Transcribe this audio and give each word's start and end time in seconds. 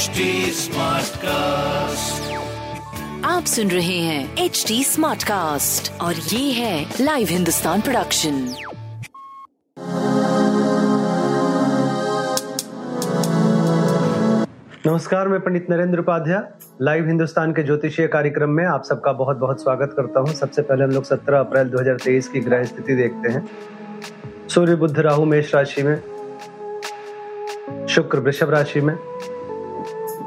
HD 0.00 0.26
Smartcast. 0.56 2.28
आप 3.24 3.44
सुन 3.44 3.70
रहे 3.70 3.98
हैं 3.98 4.44
एच 4.44 4.64
डी 4.68 4.84
स्मार्ट 4.84 5.22
कास्ट 5.22 5.90
और 6.00 6.14
ये 6.14 6.52
है 6.52 6.86
लाइव 7.00 7.28
हिंदुस्तान 7.30 7.80
प्रोडक्शन 7.80 8.38
नमस्कार 14.86 15.28
मैं 15.28 15.40
पंडित 15.40 15.66
नरेंद्र 15.70 15.98
उपाध्याय। 15.98 16.42
लाइव 16.82 17.06
हिंदुस्तान 17.06 17.52
के 17.52 17.62
ज्योतिषीय 17.62 18.06
कार्यक्रम 18.06 18.50
में 18.50 18.64
आप 18.66 18.84
सबका 18.84 19.12
बहुत 19.12 19.36
बहुत 19.36 19.62
स्वागत 19.62 19.94
करता 19.96 20.20
हूँ। 20.20 20.34
सबसे 20.34 20.62
पहले 20.62 20.84
हम 20.84 20.90
लोग 20.90 21.04
17 21.04 21.40
अप्रैल 21.40 21.68
2023 21.68 22.28
की 22.28 22.40
ग्रह 22.40 22.64
स्थिति 22.64 22.94
देखते 22.94 23.32
हैं। 23.32 23.46
सूर्य 24.48 24.76
बुद्ध 24.76 24.98
राहु 24.98 25.24
मेष 25.24 25.54
राशि 25.54 25.82
में 25.82 25.96
शुक्र 27.88 28.18
वृषभ 28.18 28.50
राशि 28.50 28.80
में 28.80 28.96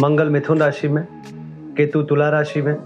मंगल 0.00 0.28
मिथुन 0.30 0.58
राशि 0.58 0.88
में, 0.88 1.06
केतु 1.76 2.02
तुला 2.02 2.28
राशि 2.28 2.62
में, 2.62 2.76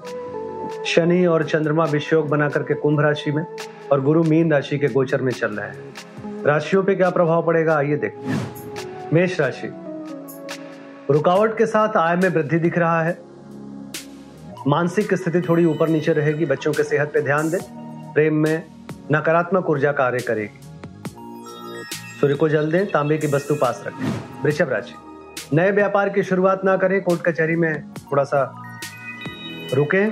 शनि 0.87 1.27
और 1.27 1.45
चंद्रमा 1.45 1.85
विषयोग 1.85 2.29
बना 2.29 2.49
करके 2.49 2.75
कुंभ 2.75 3.01
राशि 3.01 3.31
में 3.31 3.45
और 3.93 4.01
गुरु 4.01 4.23
मीन 4.25 4.53
राशि 4.53 4.79
के 4.79 4.89
गोचर 4.89 5.23
में 5.23 5.33
चल 5.33 5.55
रहे 5.55 5.69
हैं। 5.69 6.45
राशियों 6.45 6.83
पे 6.85 6.95
क्या 6.95 7.11
प्रभाव 7.11 7.47
पड़ेगा, 7.47 7.77
आइए 7.77 7.97
देखते 7.97 8.31
हैं। 8.31 9.11
मेष 9.13 9.41
राशि, 9.41 9.73
रुकावट 11.11 11.59
के 11.59 11.67
साथ 11.67 11.97
आय 11.97 12.17
में 12.17 12.29
वृद्धि 12.29 12.59
दिख 12.59 12.79
रहा 12.79 13.03
है। 13.03 13.19
मानसिक 14.67 15.15
स्थिति 15.15 15.41
थोड़ी 15.41 15.65
ऊपर 15.65 15.89
नीचे 15.89 16.13
रहेगी, 16.13 16.47
बच्चों 16.47 16.73
के 16.73 16.83
सेहत 16.83 17.13
पे 17.15 17.23
ध्यान 17.23 17.51
दें। 17.51 17.61
प्रेम 18.15 18.35
में 18.35 18.65
नकारात्मक 19.13 19.71
ऊर्जा 19.71 19.93
कार्य 19.93 20.19
करेगी। 20.19 20.61
सूर्य 22.21 22.35
को 22.35 22.49
जल 22.49 22.73
दें, 22.73 22.87
तांबे 22.87 23.19
की 23.19 23.27
वस्तु 23.27 23.55
पास 23.55 23.85
रखें। 23.87 24.13
वृषभ 24.45 24.69
राशि 24.71 24.95
नए 25.55 25.71
व्यापार 25.71 26.09
की 26.09 26.23
शुरुआत 26.23 26.65
ना 26.65 26.77
करें, 26.77 27.03
कोर्ट 27.03 27.21
कचहरी 27.21 27.57
में 27.57 27.91
थोड़ा 27.91 28.24
सा 28.24 28.43
रुकें, 29.74 30.11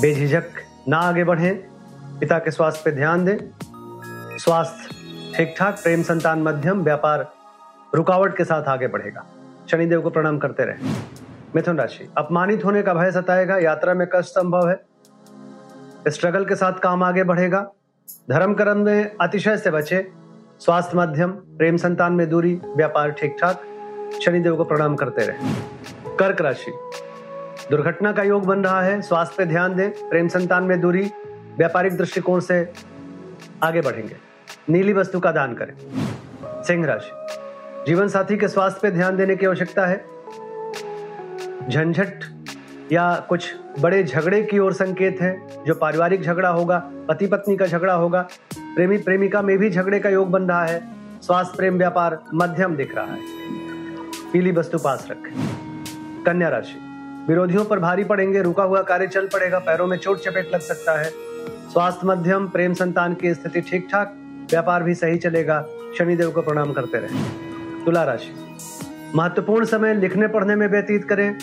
बेझिझक 0.00 0.44
ना 0.88 0.98
आगे 0.98 1.24
बढ़ें, 1.24 1.54
पिता 2.20 2.38
के 2.38 2.50
स्वास्थ्य 2.50 2.82
पे 2.84 2.90
ध्यान 2.90 3.24
दें, 3.24 3.36
स्वास्थ्य 4.38 5.36
ठीक 5.36 5.54
ठाक 5.58 5.74
प्रेम 5.74 6.02
संतान 6.02 6.42
मध्यम, 6.42 6.82
व्यापार 6.82 7.26
रुकावट 7.94 8.36
के 8.36 8.44
साथ 8.44 8.68
आगे 8.68 8.86
बढ़ेगा। 8.86 9.26
शनिदेव 9.70 10.00
को 10.00 10.10
प्रणाम 10.10 10.38
करते 10.38 10.64
रहें। 10.64 10.96
मिथुन 11.56 11.78
राशि, 11.78 12.08
अपमानित 12.18 12.64
होने 12.64 12.82
का 12.82 12.94
भय 12.94 13.10
सताएगा, 13.12 13.58
यात्रा 13.58 13.94
में 13.94 14.06
कष्ट 14.14 14.30
संभव 14.30 14.68
है। 14.68 14.80
स्ट्रगल 16.08 16.44
के 16.44 16.56
साथ 16.56 16.78
काम 16.78 17.02
आगे 17.02 17.24
बढ़ेगा। 17.24 17.60
धर्म 18.30 18.54
कर्म 18.54 18.78
में 18.78 19.16
अतिशय 19.20 19.56
से 19.56 19.70
बचे, 19.70 20.06
स्वास्थ्य 20.60 20.98
मध्यम, 20.98 21.30
प्रेम 21.30 21.76
संतान 21.76 22.12
में 22.12 22.28
दूरी, 22.30 22.54
व्यापार 22.66 23.10
ठीक 23.10 23.36
ठाक 23.40 23.62
शनिदेव 24.20 24.56
को 24.56 24.64
प्रणाम 24.64 24.96
करते 24.96 25.24
रहे। 25.24 25.36
कर्क 26.16 26.40
राशि। 26.40 26.72
दुर्घटना 27.70 28.12
का 28.12 28.22
योग 28.22 28.44
बन 28.44 28.58
रहा 28.58 28.82
है, 28.82 29.02
स्वास्थ्य 29.02 29.34
पे 29.38 29.46
ध्यान 29.46 29.74
दें, 29.74 29.90
प्रेम 29.90 30.28
संतान 30.28 30.64
में 30.64 30.80
दूरी, 30.80 31.10
व्यापारिक 31.58 31.96
दृष्टिकोण 31.96 32.40
से 32.40 32.72
आगे 33.62 33.80
बढ़ेंगे। 33.80 34.16
नीली 34.70 34.92
वस्तु 34.92 35.20
का 35.20 35.32
दान 35.32 35.54
करें। 35.54 35.74
सिंह 36.62 36.86
राशि। 36.86 37.10
जीवन 37.86 38.08
साथी 38.08 38.36
के 38.36 38.48
स्वास्थ्य 38.48 38.80
पे 38.82 38.90
ध्यान 38.90 39.16
देने 39.16 39.36
की 39.36 39.46
आवश्यकता 39.46 39.86
है। 39.86 40.04
झंझट 41.70 42.14
या 42.92 43.26
कुछ 43.28 43.54
बड़े 43.80 44.04
झगड़े 44.04 44.42
की 44.42 44.58
ओर 44.58 44.72
संकेत 44.72 45.20
है, 45.20 45.64
जो 45.66 45.74
पारिवारिक 45.74 46.22
झगड़ा 46.22 46.48
होगा 46.48 46.90
पति 47.08 47.26
पत्नी 47.26 47.56
का 47.56 47.66
झगड़ा 47.66 47.94
होगा 47.94 48.28
प्रेमी 48.58 48.98
प्रेमिका 48.98 49.42
में 49.42 49.58
भी 49.58 49.70
झगड़े 49.70 50.00
का 50.00 50.08
योग 50.08 50.30
बन 50.30 50.42
रहा 50.42 50.64
है, 50.64 50.88
स्वास्थ्य, 51.22 51.56
प्रेम, 51.56 51.78
व्यापार 51.78 52.24
मध्यम 52.34 52.76
दिख 52.76 52.96
रहा 52.96 53.04
है। 53.04 53.18
पीली 54.34 54.52
वस्तु 54.52 54.78
पास 54.78 55.06
रखें। 55.10 56.24
कन्या 56.24 56.48
राशि, 56.48 56.78
विरोधियों 57.28 57.64
पर 57.64 57.78
भारी 57.78 58.04
पड़ेंगे, 58.04 58.40
रुका 58.42 58.62
हुआ 58.62 58.80
कार्य 58.82 59.06
चल 59.06 59.26
पड़ेगा, 59.26 59.58
पैरों 59.58 59.86
में 59.86 59.96
चोट 59.96 60.18
चपेट 60.18 60.50
लग 60.54 60.60
सकता 60.60 60.98
है। 61.00 61.10
स्वास्थ्य 61.72 62.06
मध्यम, 62.06 62.48
प्रेम 62.48 62.74
संतान 62.74 63.14
की 63.14 63.34
स्थिति 63.34 63.60
ठीक 63.60 63.86
ठाक 63.92 64.14
व्यापार 64.50 64.82
भी 64.82 64.94
सही 64.94 65.18
चलेगा, 65.18 65.60
शनिदेव 65.98 66.30
को 66.30 66.42
प्रणाम 66.42 66.72
करते 66.72 66.98
रहे। 66.98 67.84
तुला 67.84 68.02
राशि, 68.04 68.32
महत्वपूर्ण 69.14 69.64
समय 69.64 69.94
लिखने 69.94 70.28
पढ़ने 70.28 70.56
में 70.56 70.66
व्यतीत 70.68 71.04
करें। 71.04 71.38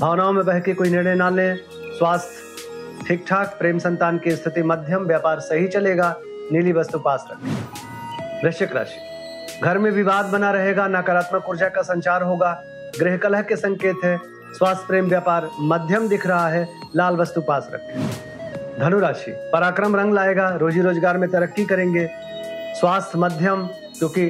भावनाओं 0.00 0.32
में 0.32 0.44
बह 0.44 0.60
के 0.60 0.74
कोई 0.74 0.90
निर्णय 0.90 1.14
ना 1.14 1.30
लें। 1.30 1.56
स्वास्थ्य 1.98 3.04
ठीक 3.08 3.24
ठाक 3.28 3.56
प्रेम 3.58 3.78
संतान 3.78 4.18
की 4.18 4.36
स्थिति 4.36 4.62
मध्यम, 4.62 5.02
व्यापार 5.02 5.40
सही 5.40 5.68
चलेगा, 5.68 6.14
नीली 6.52 6.72
वस्तु 6.72 6.98
पास 6.98 7.28
रखें। 7.30 8.42
वृश्चिक 8.42 8.76
राशि 8.76 9.15
घर 9.62 9.78
में 9.78 9.90
विवाद 9.90 10.24
बना 10.24 10.50
रहेगा, 10.50 10.86
नकारात्मक 10.88 11.48
ऊर्जा 11.48 11.68
का 11.68 11.82
संचार 11.82 12.22
होगा। 12.22 12.52
गृह 13.00 13.16
कलह 13.16 13.42
के 13.42 13.56
संकेत 13.56 13.96
है। 14.04 14.16
स्वास्थ्य 14.52 14.84
प्रेम 14.86 15.06
व्यापार 15.06 15.48
मध्यम 15.60 16.08
दिख 16.08 16.26
रहा 16.26 16.48
है। 16.48 16.68
लाल 16.96 17.16
वस्तु 17.16 17.40
पास 17.40 17.68
रखें। 17.72 18.08
धनु 18.78 18.98
राशि 18.98 19.32
पराक्रम 19.52 19.96
रंग 19.96 20.14
लाएगा। 20.14 20.48
रोजी 20.56 20.80
रोज़गार 20.80 21.18
में 21.18 21.28
तरक्की 21.30 21.64
करेंगे। 21.64 22.08
स्वास्थ्य 22.80 23.18
मध्यम 23.18 23.66
क्योंकि 23.98 24.28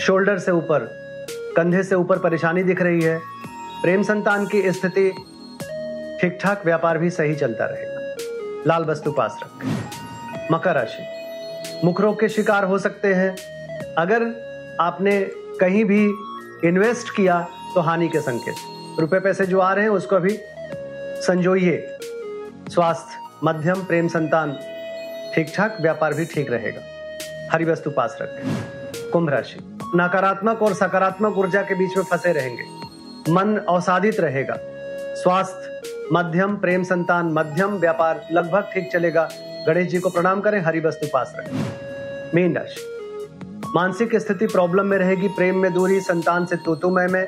शोल्डर 0.00 0.38
से 0.38 0.50
ऊपर, 0.50 0.88
कंधे 1.56 1.82
से 1.82 1.94
ऊपर 1.94 2.18
परेशानी 2.18 2.62
दिख 2.62 2.82
रही 2.82 3.02
है। 3.02 3.18
प्रेम 3.82 4.02
संतान 4.02 4.46
की 4.46 4.62
स्थिति 4.72 5.10
ठीक 6.20 6.38
ठाक 6.42 6.64
व्यापार 6.64 6.98
भी 6.98 7.10
सही 7.10 7.34
चलता 7.34 7.64
रहेगा। 7.64 8.64
लाल 8.66 8.84
वस्तु 8.84 9.12
पास 9.12 9.38
रखें। 9.42 9.76
मकर 10.52 10.74
राशि 10.74 11.06
मुख 11.84 12.00
रोग 12.00 12.20
के 12.20 12.28
शिकार 12.28 12.64
हो 12.64 12.78
सकते 12.78 13.14
हैं। 13.14 13.34
अगर 13.98 14.22
आपने 14.80 15.20
कहीं 15.60 15.84
भी 15.84 16.04
इन्वेस्ट 16.64 17.16
किया 17.16 17.48
तो 17.74 17.80
हानि 17.80 18.08
के 18.08 18.20
संकेत। 18.20 18.54
रुपए 19.00 19.20
पैसे 19.20 19.46
जो 19.46 19.60
आ 19.60 19.72
रहे 19.72 19.84
हैं, 19.84 19.90
उसको 19.90 20.16
अभी 20.16 20.38
संजोइए। 21.22 21.98
स्वास्थ्य, 22.68 23.18
मध्यम, 23.44 23.74
प्रेम, 23.74 24.08
संतान 24.08 24.58
ठीक 25.34 25.52
ठाक 25.56 25.76
व्यापार 25.80 26.14
भी 26.14 26.24
ठीक 26.24 26.50
रहेगा। 26.50 26.80
हरी 27.52 27.64
वस्तु 27.64 27.90
पास 27.90 28.18
रखें। 28.22 29.10
कुंभ 29.10 29.30
राशि। 29.30 29.78
नकारात्मक 29.96 30.62
और 30.62 30.74
सकारात्मक 30.74 31.38
ऊर्जा 31.38 31.62
के 31.62 31.74
बीच 31.74 31.96
में 31.96 32.04
फंसे 32.04 32.32
रहेंगे। 32.32 32.64
मन 33.32 33.66
अवसादित 33.68 34.20
रहेगा। 34.20 34.54
स्वास्थ्य, 35.14 35.82
मध्यम, 36.12 36.56
प्रेम, 36.56 36.82
संतान, 36.82 37.26
मध्यम, 37.26 37.78
व्यापार 37.78 38.28
लगभग 38.32 38.70
ठीक 38.74 38.92
चलेगा। 38.92 39.28
गणेश 39.66 39.88
जी 39.88 39.98
को 39.98 40.10
प्रणाम 40.10 40.40
करें, 40.40 40.60
हरी 40.60 40.80
वस्तु 40.80 41.06
पास 41.12 41.34
रखें। 41.38 41.64
मीन 42.34 42.56
राशि। 42.56 42.97
मानसिक 43.74 44.16
स्थिति 44.16 44.46
प्रॉब्लम 44.46 44.86
में 44.86 44.98
रहेगी 44.98 45.28
प्रेम 45.28 45.56
में 45.56 45.72
दूरी 45.72 46.00
संतान 46.00 46.46
से 46.46 46.56
तोतुमय 46.56 47.06
में 47.06 47.26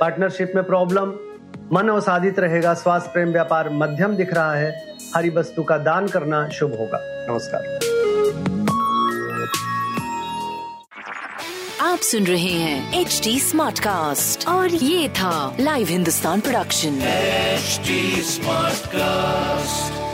पार्टनरशिप 0.00 0.52
में 0.54 0.64
प्रॉब्लम 0.64 1.12
मन 1.72 1.88
अवसाधित 1.88 2.38
रहेगा 2.38 2.74
स्वास्थ्य 2.74 3.10
प्रेम 3.12 3.28
व्यापार 3.28 3.70
मध्यम 3.70 4.16
दिख 4.16 4.34
रहा 4.34 4.54
है 4.54 4.96
हरी 5.16 5.30
वस्तु 5.30 5.62
का 5.62 5.78
दान 5.78 6.08
करना 6.08 6.48
शुभ 6.48 6.70
होगा। 6.70 6.98
नमस्कार। 7.02 7.78
आप 11.80 11.98
सुन 11.98 12.24
रहे 12.24 12.52
हैं 12.52 13.00
एच 13.00 13.20
डी 13.24 13.40
स्मार्ट 13.40 13.78
कास्ट 13.78 14.48
और 14.48 14.68
ये 14.68 15.08
था 15.08 15.56
Live 15.60 15.86
Hindustan 15.88 16.40
production 16.40 17.00
HD 17.56 17.98
Smartcast. 18.30 20.09